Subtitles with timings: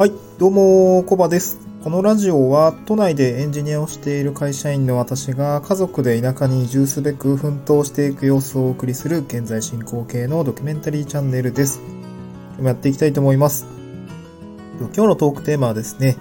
[0.00, 1.58] はい、どうも、コバです。
[1.84, 11.82] このラジオは都内でエンジニアをしている会社員の私が家族で田舎に移住すべく奮闘していく様子をお送りする現在進行形のドキュメンタリーチャンネルです。
[11.82, 13.66] 今日もやっていきたいと思います。
[14.78, 16.16] 今日のトークテーマはですね、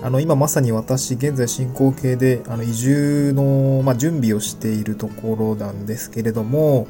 [0.00, 6.86] あの、今まさに私、現在進行形で、あの、移住の、まあ、準備をしているところなんですけれども、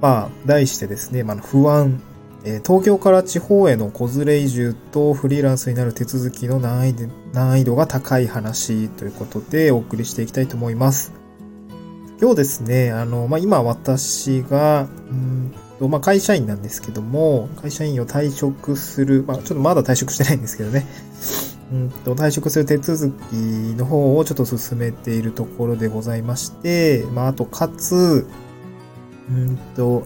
[0.00, 2.00] まあ、題してですね、まあ、不安、
[2.44, 11.12] え東京から地方への子連れ移住とフリーランスになる手続きの難易度難易度が高い話ということでお送りしていきたいと思います。
[12.22, 20.86] 今日ですね、あの、まあ、今私が、うんと、まあ、会社員なんですけども、会社員を退職する、まあ、ちょっとまだ退職してないんですけどね、
[21.72, 28.24] うんと、退職する手続きの方をちょっと進めているところでございまして、まあ、あと、かつ、
[29.28, 30.04] うんと、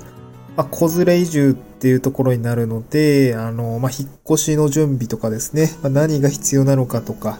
[0.56, 7.38] まあ、子連れ移住っていうところになるので、あの、まあ、引っ越しの準備とかですね、まあ、何が必要なのかとか、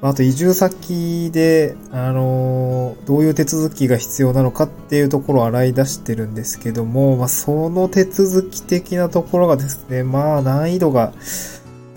[0.00, 11.12] まああと移住先で、あの、どういう手続きが必要なのかっていうところを洗い出してるんですけども、まあ、その手続き的なところがですね、まあ、難易度が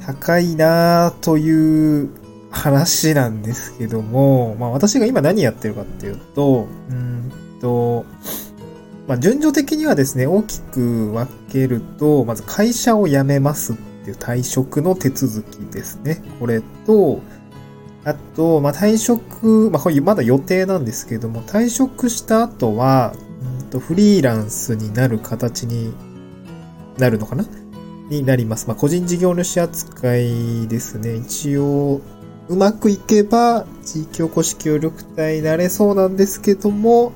[0.06, 2.10] 高いなという
[2.50, 8.06] 話なんですけども、まあ、私が今何やってるかっていうと、うんと、
[9.08, 16.22] まあ、順序的にはですね、大きく分けると、まず会社を辞めますっていう退職の手続きですね。
[16.40, 17.22] これと、
[18.04, 23.14] あと、まあ、退職、まあ、これまだ予定なんですけども、退職した後は、
[23.62, 25.94] うんとフリーランスになる形に
[26.98, 27.46] なるのかな？
[28.10, 28.68] になります。
[28.68, 31.16] まあ、個人事業主扱いですね。
[31.16, 32.02] 一応、
[32.48, 37.12] うまくいけば、地域おこし協力隊になれそうなんですけども、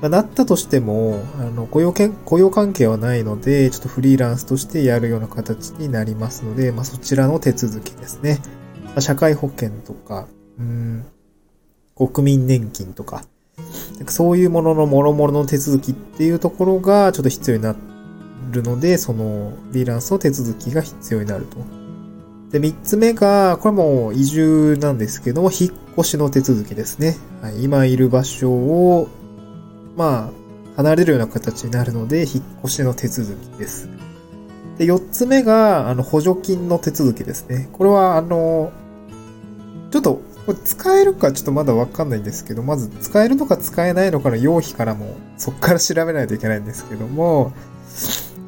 [0.00, 8.40] まあ、なったとしても、あの、雇用け、雇用関係はないので、ちょっとフリーランスとしてやるような形になりますので、まあ、そちらの手続きですね。
[8.84, 10.26] まあ、社会保険とか、
[10.58, 11.04] うん、
[11.96, 13.24] 国民年金とか、
[14.08, 17.74] そういうものの諸々の手続きっていうところがちょっと必要にな
[18.50, 21.56] るので、そのフリーランスの手続きが必要になると。
[22.50, 27.16] で、三つ目が、これも移住なんですけども、引っ越しの手続きですね。
[27.42, 29.08] はい、今いる場所を、
[29.96, 33.88] まあ、離れるような形になるので、引っ越しの手続きです。
[34.78, 37.68] で、四つ目が、あの、補助金の手続きですね。
[37.72, 38.72] これは、あの、
[39.90, 47.52] ちょっと、これ使えるかちょっとまだわかんないんですけど、まず使えるのか使えないのかの用費からも、そっから調べないといけないんですけども、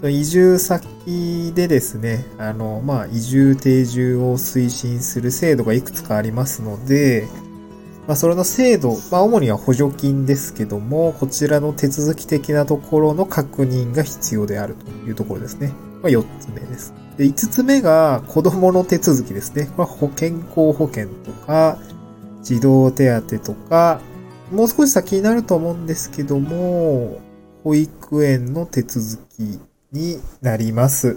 [0.05, 7.29] 移住先でですね、あの、まあ、移住定住を推進する制度がいくつかありますので、
[8.07, 15.73] まあ、それの制度、まあ、主には補助金ですけども、こちらの手続き的なところの確認が必要であるというところですね。
[16.03, 16.95] これ4つ目です。
[17.17, 19.67] で、5つ目が子供の手続きですね。
[19.77, 21.79] これは保健康保険とか、
[22.43, 24.01] 児童手当とか、
[24.53, 27.21] もう少し先になると思うんですけども、
[27.65, 29.59] 保育園の手続き
[29.91, 31.17] になります。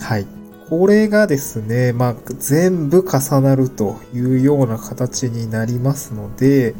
[0.00, 0.43] はい。
[0.68, 6.74] これがですね、まあ、全部重なるというような形になりますので、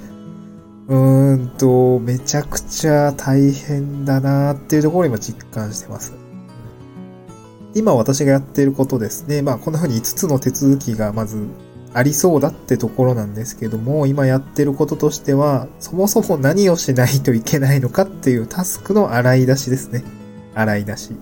[0.89, 6.15] うーんと、めちゃくちゃ大変だなっていうところを今実感してます。
[7.75, 9.43] 今私がやっていることですね。
[9.43, 11.47] まあ、こんな風に5つの手続きがまず
[11.93, 20.05] ありそうだってところなんですけども、今やってることとしては、そもそも何をしないといけないのかっていうタスクの洗い出しですね。
[20.55, 21.12] 洗い出し。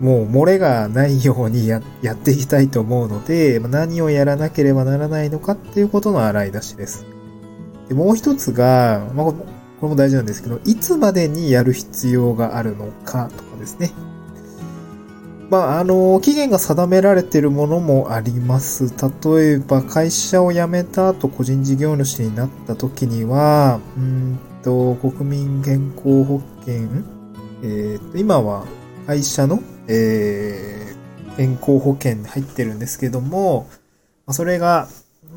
[0.00, 7.06] もう漏れがないようにややっていきたいと思うので、何をやらなければならないのかっていうことの洗い出しです。
[7.88, 9.34] でもう一つが、まあ、こ
[9.82, 13.92] れも大事なんですけど、いつまでにやる必要があるのかとかですね。
[15.50, 18.94] まあ、あの、期限が定められているものもあります。
[19.34, 26.88] 例えば、会社を辞めた後、個人事業主になった時には、うんと、国民健康保険、
[27.64, 28.64] えーと、今は
[29.08, 29.60] 会社の、
[29.90, 30.80] えー
[31.40, 33.66] 健康保険に入ってるんですけども、
[34.26, 34.88] まそれが、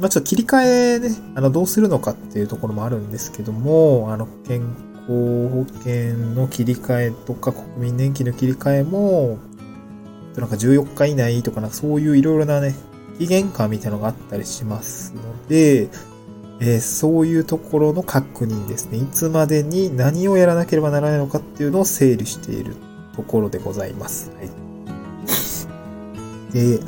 [0.01, 4.61] まあ、ちょっと切り替えね、あの、どうするのかっていうところもあるんですけども、あの、健
[5.07, 9.37] 康保険の切り替えとか、国民年金の切り替えも、
[10.35, 12.75] なんか14日以内とか、なそういういろいろなね、
[13.17, 15.89] 期限感みたいなのがあったりしますので、
[16.59, 18.97] えーそういうところの確認ですね。
[18.97, 22.75] いつまでに何をやらなければならないのかっていうのを整理している
[23.15, 24.31] ところでございます。
[24.35, 24.49] はい。
[26.53, 26.79] で、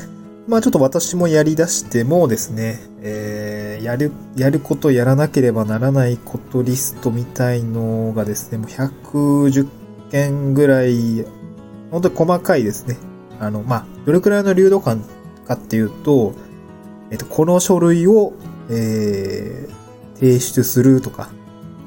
[0.48, 9.68] まあちょっと私もやり出してもですね、えーやる、やることやらなければならないことリストみたいのがですね、もう110
[10.10, 11.24] 件ぐらい、
[11.92, 12.98] 本当に細かいですね。
[13.40, 15.04] あの、まあ、どれくらいの流動感
[15.46, 16.34] かっていうと、
[17.12, 18.34] えっと、この書類を、
[18.70, 21.30] えー、提出するとか、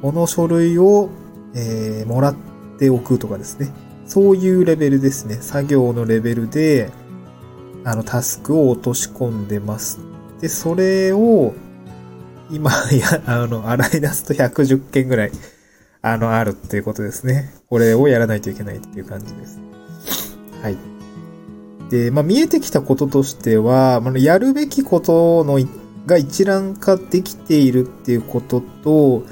[0.00, 1.11] この書類を、
[1.55, 2.37] えー、もらっ
[2.79, 3.73] ておくとかですね。
[4.08, 5.37] そういうレベルですね。
[5.43, 6.90] 作業のレベルで、
[7.84, 10.00] あの、タスクを落とし込んでます。
[10.40, 11.55] で、それを、
[12.50, 15.32] 今、や、あの、洗い出すと110件ぐらい、
[16.00, 17.52] あの、あるっていうことですね。
[17.69, 19.60] これをやらないといけないっていう感じです。
[20.62, 20.78] はい。
[21.90, 25.58] で、まあ、見えてきたこととしては、まあ、やるべきことの、
[26.06, 29.25] が一覧化できているっていうことと、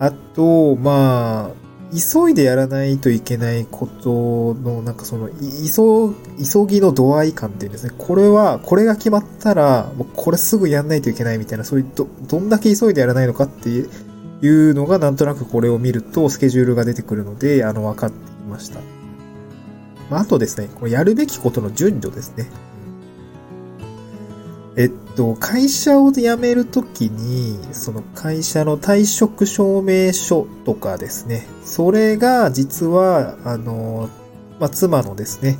[0.00, 6.14] あと、まあ、急いでやらないといけないことの、なんかその、急、
[6.44, 7.92] 急ぎの度合い感っていうんですね。
[7.96, 18.80] これは、これが決まったら、もうこれすぐやんないといけないみたいな、そういう、ど、どんだけ急いでやらないのかっていうのが、なんとなくこれを見ると、スケジュールが出てくるので、あの、分かってきました。
[20.10, 22.50] まあ、あとですね、これやるべきことの順序ですね。
[24.78, 34.08] えっと、会社を辞めるときに、その会社の退職証明書とかですね、それが実は、あの、
[34.60, 35.58] まあ、妻のですね、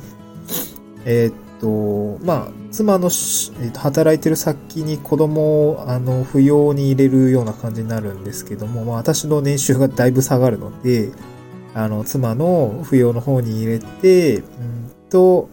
[1.03, 3.09] えっと、まあ、妻の、
[3.61, 11.11] えっと、働いてる先に子供を、あの、扶養に入れるような感じになるんですけども、まあ、私の年収がだいぶ下がるので、
[11.73, 14.43] あの、妻の扶養の方に入れて、うん
[15.09, 15.49] と、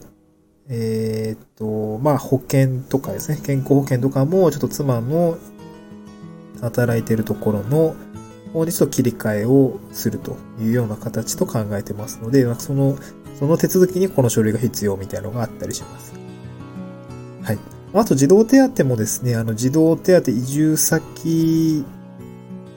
[0.69, 5.39] えっ、と、まあ、保険とかですね、健康保険とかも、ちょっと妻の
[6.61, 7.95] 働いてるところの
[8.53, 12.97] 方にちょっと切り替えをするというような形と考えてますので、その、
[13.39, 16.15] その手続きにこの書類が必要みたいなのがあったりします。
[17.43, 17.59] はい。
[17.95, 21.85] あと、児童手当もですね、あの、児童手当移住先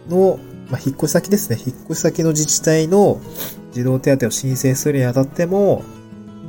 [0.10, 0.40] の、
[0.70, 1.58] まあ、引っ越し先ですね。
[1.58, 3.20] 引っ越し先の自治体の
[3.72, 5.84] 児童手当を申請するにあたっても、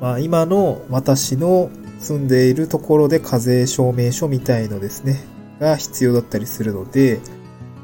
[0.01, 5.23] まあ、今の私の住んでいるところで課税証明書みたいのですね、
[5.61, 7.21] が必要だったりするので、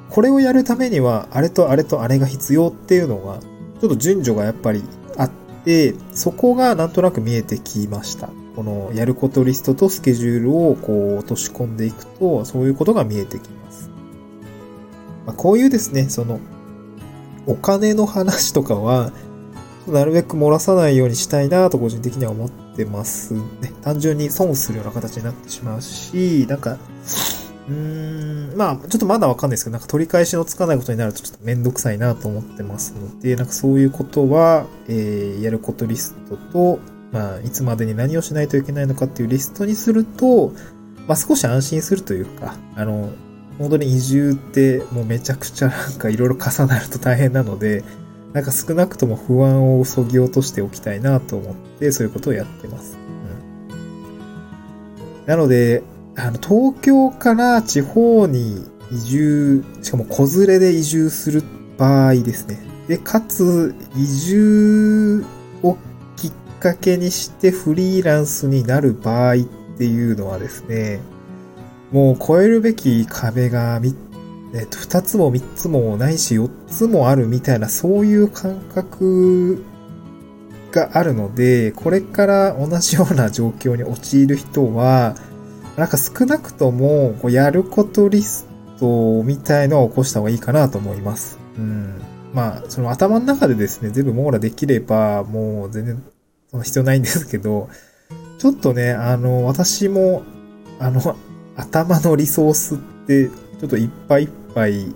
[0.08, 3.38] これをやるためには、あれとあれとあれが必要っていうのが、
[3.80, 4.82] ちょっと順序がやっぱり
[5.18, 5.30] あっ
[5.64, 8.30] て、そこがなんとなく見えてきました。
[8.54, 13.90] このやることリストとスケジュールをこう落とし込んでいくと、そういうことが見えてきます。
[15.26, 16.40] まあ、こういうですね、その、
[17.46, 19.12] お金の話とかは、
[19.88, 23.42] なるべく漏らさないようにしたいなと個人的には思ってますね。
[23.82, 26.78] 単純に損するような形になってしまうし、なんか、
[27.68, 36.78] うーん、まあ、ちょっとまだわかんないですけど、なんか取り返しのつかないことになるとちょっとめんどくさいなと思ってますので、なんかそういうことは、えー、やることリストと、
[37.12, 40.52] まあ、いつまでに何をしないといけないのかっていうリストにすると、
[41.06, 43.10] まあ少し安心するというか、あの、
[43.58, 47.84] 本当に移住ってもうめちゃくちゃなんかいろいろ重なると大変なので、
[48.36, 52.98] なんか少なくとも不安をそぎ落としておきたいなと思って、そういうことをやってます。
[53.70, 55.82] うん、なので、
[56.16, 58.62] あの、東京から地方に
[58.92, 61.44] 移住、しかも子連れで移住する
[61.78, 62.58] 場合ですね。
[62.88, 65.24] で、かつ、移住
[65.62, 65.78] を
[66.16, 69.38] きっかけにしてフリーランスになる場合っ
[69.78, 71.00] ていうのはですね、
[71.90, 74.05] もう超えるべき壁が3
[74.54, 79.64] えっと、二つも三つもないし四つもあるみたいな、そういう感覚
[80.72, 85.16] があるので、これから同じような状況に陥る人は、
[85.76, 88.46] なんか少なくとも、やることリス
[88.78, 91.38] トみたいのを起こした方がいいかなと思います。
[91.58, 92.00] うん。
[92.32, 96.02] まあ、その頭の中でですね、全部網羅できれば、もう全然、
[96.50, 97.68] その必要ないんですけど、
[98.38, 100.22] ちょっとね、あの、私も、
[100.78, 101.16] あの、
[101.56, 104.86] 頭のリソースって、ちょっといっぱいいっぱい、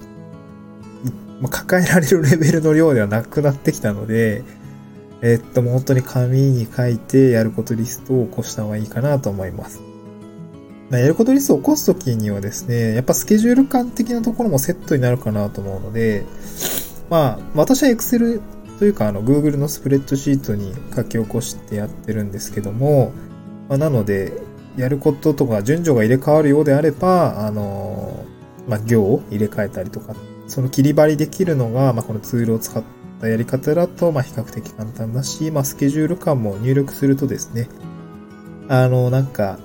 [1.40, 4.44] まあ、抱えられるレベルの量ではなくなってきたので、
[5.22, 9.80] えっと、もう本当に紙に書いてやることリストを起こした方がいいかなと思います。
[10.90, 16.24] やることリストを起こすときにはですね、やっぱスケジュール感的なところもセットになるかなと思うので、
[17.10, 18.40] まあ、私は Excel
[18.80, 23.12] というか、あの、Google のスプレッドシートに書き起こしてやってるんですけども、
[23.68, 24.32] まあ、なので、
[24.76, 28.24] やることとか順序が入れ替わるようであれば、あの、
[28.68, 30.14] まあ、行を入れ替えたりとか、
[30.46, 32.82] その切り張りできるのが、まあ、このツールを使っ
[33.20, 37.68] たやり方だと、まあ、比較的簡単だし、まあ、スケジュール感も入力するとですね、
[38.68, 39.58] あの、なんか、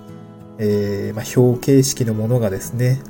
[0.57, 3.01] えー、まあ、表形式のものがですね、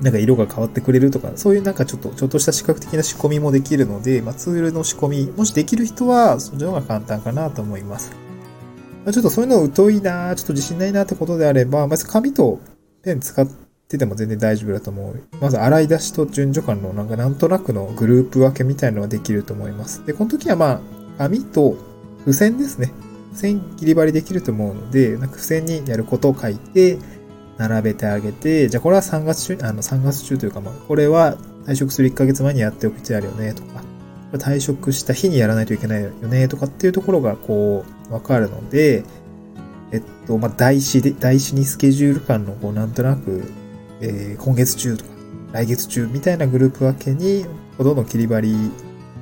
[0.00, 8.12] なんか色が変わってくれるとか、そういうなんかちょっと、ちょっとした視覚的な仕込みもできるので、まあ、ツールの仕込み、もしできる人は、そっちの方が簡単かなと思います。
[9.04, 12.60] まあ、ちょっとそういうの疎いなちょっと自信ないなってことであれば、まず紙と
[13.02, 15.22] ペン使っててても全然大丈夫だと思う。
[15.40, 20.06] まず洗い出しと順序感のなんかなんとなくのグループ分けみたいなのができると思います。
[20.06, 20.80] で、この時はま
[21.18, 21.76] あ、網と
[22.20, 22.92] 付箋ですね。
[23.32, 26.98] 付箋切り張りできると思うので、なんか付箋にやることを書いて、
[27.58, 33.82] 並べてあげて、じゃあこれは3月中、あの3月中というか、まあ、これは退職する1ヶ月前にやっておく必要あるよね、とか、
[34.32, 39.04] 退職した日にやらないといけないよね、とかっていうところがこう、わかるので、
[39.92, 43.42] えっと、まあ、台紙で、台紙にスケジュール感の、こう、なんとなく、
[44.00, 45.10] えー、今月中とか、
[45.52, 47.44] 来月中みたいなグループ分けに、
[47.78, 48.70] どんどん切り張り、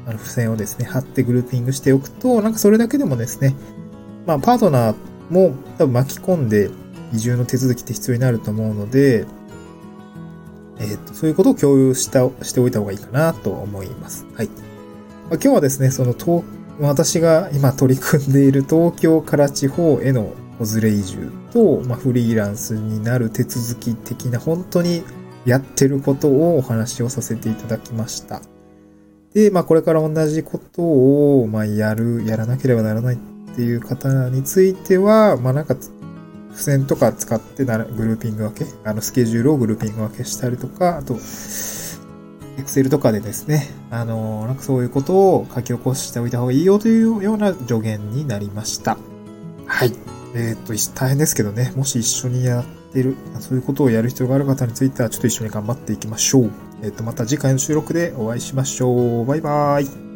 [0.06, 3.54] あの、付箋をですね、貼ってグルーピングしておくと、なんかそれだけでもですね、
[4.26, 4.94] まあ、パートナー
[5.30, 6.70] も多分巻き込んで
[7.12, 9.26] 移住の手続きって必要になると思うので、
[10.80, 14.26] えっ、と、そういうことを共有した、しておいた方がいいかなと思います。
[14.34, 14.46] はい。
[14.46, 14.58] まあ、
[15.32, 16.14] 今日はですね、その、
[16.80, 25.02] 私が今取り組んでいる東京から地方への子連れ移住と、まあ、フリーランスになる手続き的な本当に
[25.44, 28.42] やってることをお話をさせていただきました。
[29.34, 33.18] で、まあこれから同じことを、まあやる、やらなければならないっ
[33.54, 48.98] ていう方については、まあなんか、付箋とか使ってなグルーピング分け、あのスケジュールをグルーピング分けしたりとか、あと、エクセルとかでですね、あの、なんかそういうことを書き起こしておいた方がいいよというような助言になりました。
[49.66, 50.17] はい。
[50.34, 56.50] えっ、ー、と、大変ですけどね、もし一緒にやってる、そういうことをやる必要がある方については、ちょっと一緒に頑張っていきましょう。
[56.82, 59.26] えっ、ー、と、また次回の収録でお会いしましょう。
[59.26, 60.07] バイバーイ。